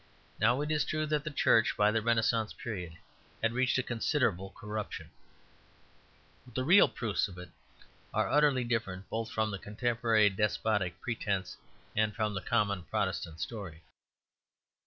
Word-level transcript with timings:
Now 0.39 0.61
it 0.61 0.71
is 0.71 0.83
true 0.83 1.05
that 1.05 1.23
the 1.23 1.29
Church, 1.29 1.77
by 1.77 1.91
the 1.91 2.01
Renascence 2.01 2.53
period, 2.53 2.97
had 3.39 3.53
reached 3.53 3.77
a 3.77 3.83
considerable 3.83 4.49
corruption; 4.49 5.11
but 6.43 6.55
the 6.55 6.63
real 6.63 6.89
proofs 6.89 7.27
of 7.27 7.37
it 7.37 7.51
are 8.11 8.27
utterly 8.27 8.63
different 8.63 9.07
both 9.11 9.29
from 9.29 9.51
the 9.51 9.59
contemporary 9.59 10.31
despotic 10.31 10.99
pretence 11.01 11.55
and 11.95 12.15
from 12.15 12.33
the 12.33 12.41
common 12.41 12.81
Protestant 12.85 13.39
story. 13.41 13.83